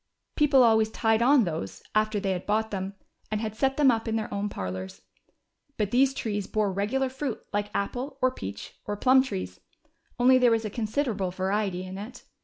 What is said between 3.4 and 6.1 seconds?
set them up in their own parlors. But